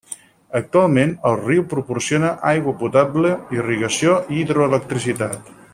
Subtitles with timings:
[0.59, 5.57] Actualment el riu proporciona aigua potable, irrigació i hidroelectricitat.